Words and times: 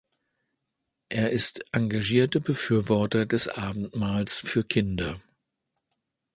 Er 1.09 1.29
ist 1.29 1.63
engagierter 1.73 2.39
Befürworter 2.39 3.27
des 3.27 3.47
Abendmahls 3.49 4.41
für 4.43 4.63
Kinder. 4.63 5.19